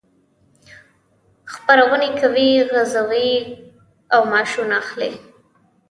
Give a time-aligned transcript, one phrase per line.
[1.53, 3.55] خپرونې کوي، غزونې کوي
[4.13, 5.11] او معاشونه اخلي.